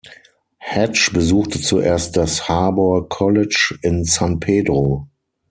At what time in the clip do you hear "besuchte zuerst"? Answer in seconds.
1.13-2.17